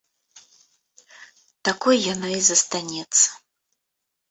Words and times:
Такой 1.69 1.97
яна 2.13 2.27
і 2.39 2.41
застанецца. 2.49 3.27